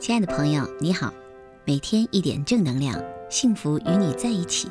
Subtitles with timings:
[0.00, 1.12] 亲爱的朋友，你好，
[1.66, 4.66] 每天一点正能量，幸福与你在一起。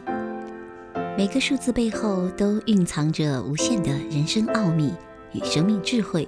[1.16, 4.92] 每个数字背后都蕴藏着无限的人生奥秘
[5.34, 6.28] 与生命智慧，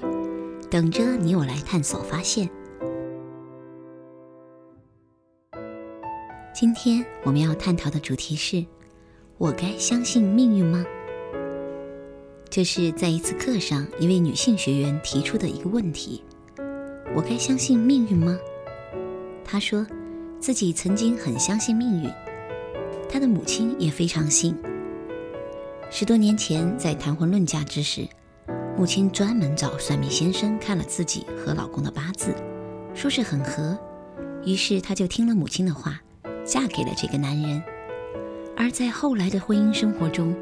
[0.70, 2.48] 等着你我来探索发现。
[6.54, 8.64] 今天我们要探讨的主题是：
[9.40, 10.86] 我该相信命运吗？
[12.52, 16.24] 这是在一次课上一位女性学员提出的一个问题：
[17.16, 18.38] 我该相信命运吗？
[19.52, 19.86] 她说，
[20.40, 22.10] 自己曾经很相信命运，
[23.10, 24.56] 她的母亲也非常信。
[25.90, 28.08] 十多年前在谈婚论嫁之时，
[28.78, 32.34] 母亲专门找算命先生看了自己和老公的八字，
[32.94, 33.78] 说是很合，
[34.46, 36.00] 于是她就听了母亲的话，
[36.46, 37.62] 嫁给了这个男人。
[38.56, 40.34] 而在后来的婚姻生活中，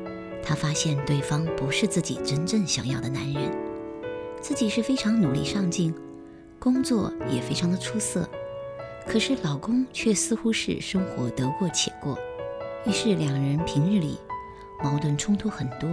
[0.44, 3.52] 她发现对方不是自己真正想要的男人，
[4.40, 5.92] 自己是非常努力上进，
[6.60, 8.30] 工作也非常的出色。
[9.10, 12.16] 可是老公却似乎是生活得过且过，
[12.86, 14.20] 于是两人平日里
[14.84, 15.90] 矛盾冲突很多，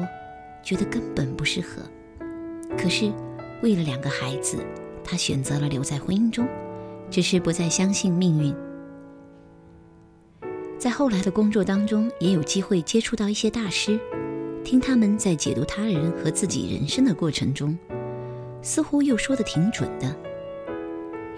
[0.63, 1.81] 觉得根本不适合。
[2.77, 3.11] 可是
[3.63, 4.59] 为了两个孩子，
[5.03, 6.47] 她选择了留在婚姻中，
[7.11, 8.55] 只是不再相信命运。
[10.79, 13.99] 在后来的工作当中，也有机会接触到一些大师，
[14.63, 17.79] 听他们在解读他人和自己人生的过程中，
[18.61, 20.15] 似乎又说的挺准的，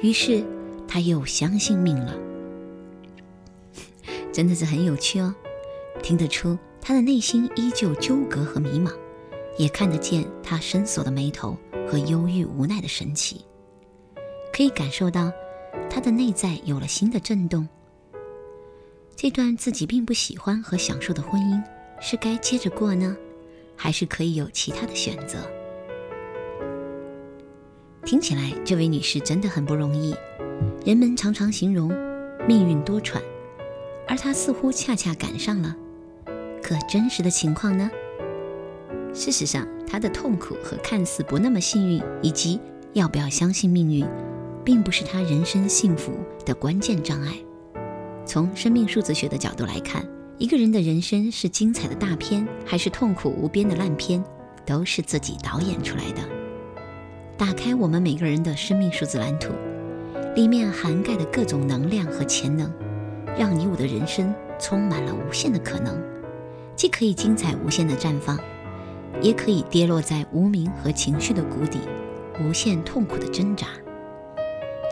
[0.02, 0.44] 于是。
[0.88, 2.16] 他又相信命了，
[4.32, 5.34] 真的是很有趣哦。
[6.02, 8.90] 听得出他的内心依旧纠葛和迷茫，
[9.58, 13.40] 也看得见他深锁的眉头和忧郁无奈的神情，
[14.52, 15.30] 可以感受到
[15.90, 17.68] 他的内在有了新的震动。
[19.14, 21.60] 这段自己并不喜欢和享受的婚姻，
[22.00, 23.16] 是该接着过呢，
[23.76, 25.38] 还是可以有其他的选择？
[28.04, 30.14] 听起来，这位女士真的很不容易。
[30.88, 31.90] 人们常常形容
[32.46, 33.20] 命运多舛，
[34.06, 35.76] 而他似乎恰恰赶上了。
[36.62, 37.90] 可真实的情况呢？
[39.12, 42.58] 事实上，他的痛苦和看似不那么幸运，以及
[42.94, 44.06] 要不要相信命运，
[44.64, 46.10] 并不是他人生幸福
[46.46, 47.34] 的关键障碍。
[48.24, 50.02] 从生命数字学的角度来看，
[50.38, 54.24] 一个人的人生是精彩的大片，还是痛苦无边的烂片，
[54.64, 56.22] 都是自己导演出来的。
[57.36, 59.52] 打开我们每个人的生命数字蓝图。
[60.38, 62.72] 里面涵盖的各种能量和潜能，
[63.36, 66.00] 让你我的人生充满了无限的可能，
[66.76, 68.38] 既可以精彩无限的绽放，
[69.20, 71.80] 也可以跌落在无名和情绪的谷底，
[72.40, 73.66] 无限痛苦的挣扎。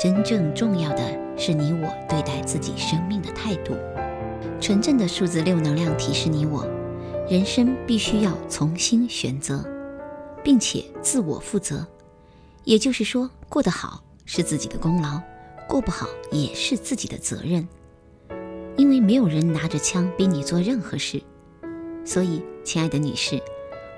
[0.03, 3.73] 真正重要的是你我对待自己生命的态度。
[4.61, 6.67] 纯正的数字六能量提示你我，
[7.31, 9.65] 人生必须要重新选择，
[10.43, 11.87] 并且自我负责。
[12.65, 15.23] 也就是说，过得好是自己的功劳。
[15.69, 17.67] 过不好也是自己的责任，
[18.77, 21.21] 因为没有人拿着枪逼你做任何事。
[22.05, 23.41] 所以，亲爱的女士，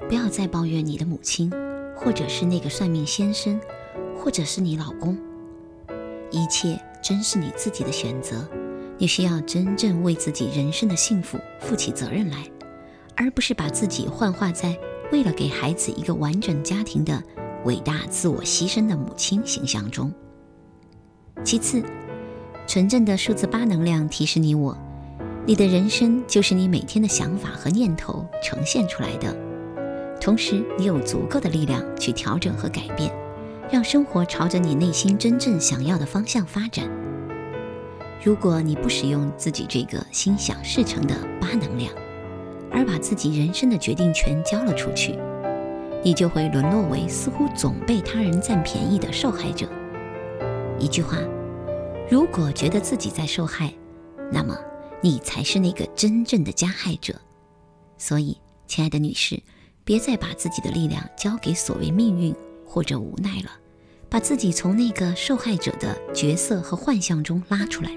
[0.08, 1.52] 不要再抱怨你的母亲，
[1.94, 3.60] 或者是那个算命先生，
[4.16, 5.16] 或者是你老公。
[6.30, 8.48] 一切真是你自己的选择，
[8.96, 12.44] 你需要真正为自己人生的幸福负起责任来，
[13.14, 14.74] 而不是把自己幻化在
[15.12, 17.22] 为了给孩子一个完整家庭的
[17.64, 20.12] 伟大自我牺牲的母亲形象中。
[21.44, 21.82] 其次，
[22.66, 24.76] 纯正的数字八能量提示你我，
[25.46, 29.34] 你的人生就是你每天的想法和念头呈现出来的。
[30.20, 33.10] 同时，你有足够的力量去调整和改变，
[33.70, 36.86] 让生活朝着你内心真正想要的方向发展。
[38.22, 41.90] 如果你不使用自己这个心想事成的八能量，
[42.70, 45.16] 而把自己人生的决定权交了出去，
[46.02, 49.66] 你就会沦落为似乎总被他人占便宜的受害者。
[50.78, 51.18] 一句话，
[52.10, 53.72] 如果觉得自己在受害，
[54.32, 54.56] 那么
[55.00, 57.14] 你才是那个真正的加害者。
[57.96, 59.42] 所以，亲爱的女士，
[59.84, 63.50] 别再把自己的力量交给所谓命运或者无奈了，
[64.08, 67.90] 把自己从那个受害者的角色和幻象中拉出来，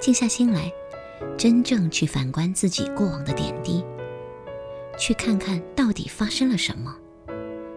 [0.00, 0.72] 静下心来，
[1.38, 3.84] 真正去反观自己过往的点滴，
[4.98, 6.96] 去看看到底发生了什么，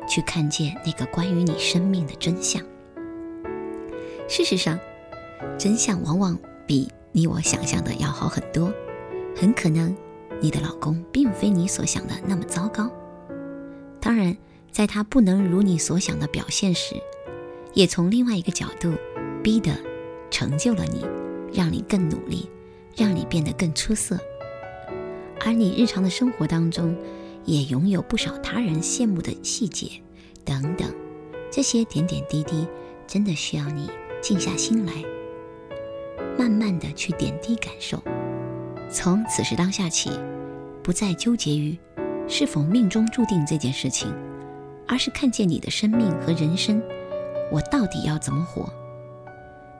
[0.09, 2.63] 去看见那个关于你生命的真相。
[4.27, 4.77] 事实上，
[5.57, 8.71] 真相往往比你我想象的要好很多。
[9.35, 9.95] 很可能，
[10.41, 12.91] 你的老公并非你所想的那么糟糕。
[14.01, 14.35] 当然，
[14.71, 16.95] 在他不能如你所想的表现时，
[17.74, 18.94] 也从另外一个角度
[19.44, 19.77] 逼的
[20.30, 21.06] 成就了你，
[21.53, 22.50] 让你更努力，
[22.95, 24.18] 让你变得更出色。
[25.45, 26.95] 而你日常的生活当中，
[27.45, 29.89] 也拥有不少他人羡慕的细节
[30.44, 30.91] 等等，
[31.51, 32.68] 这些点点滴滴，
[33.06, 33.89] 真的需要你。
[34.22, 34.94] 静下心来，
[36.38, 38.02] 慢慢的去点滴感受，
[38.90, 40.10] 从此时当下起，
[40.84, 41.78] 不再纠结于
[42.28, 44.14] 是否命中注定这件事情，
[44.88, 46.81] 而是看见你的生命和人生，
[47.52, 48.72] 我到底要怎么活？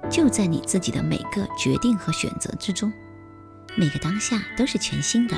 [0.10, 2.94] 就在你自己的每个决定和选择之中，
[3.75, 5.36] 每个当下都是全新的，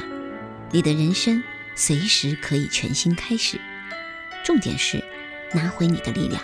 [0.71, 1.41] 你的人生
[1.75, 3.59] 随时可以全新开始。
[4.43, 5.03] 重点是
[5.53, 6.41] 拿回你的力量，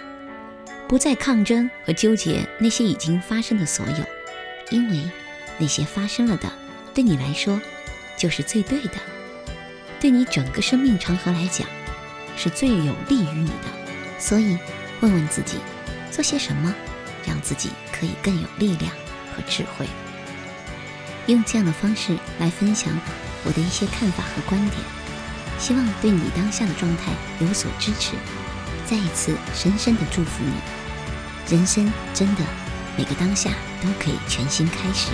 [0.88, 4.06] 不再抗争和纠结那些已经发生的所有，
[4.70, 5.10] 因为
[5.58, 6.52] 那些发生了的，
[6.94, 7.60] 对你来说
[8.16, 9.00] 就是最对的，
[10.00, 11.68] 对你整个生命长河来讲
[12.38, 14.20] 是最有利于你的。
[14.20, 14.58] 所以，
[15.02, 15.58] 问问自己，
[16.12, 16.74] 做些什么？
[17.26, 18.92] 让自己可以更有力量
[19.36, 19.88] 和智慧，
[21.26, 22.96] 用这样的方式来分享
[23.44, 24.78] 我的一些看法和观点，
[25.58, 28.12] 希望对你当下的状态有所支持。
[28.88, 32.42] 再一次深深的祝福你，人生真的
[32.96, 33.50] 每个当下
[33.82, 35.10] 都可以全新开始。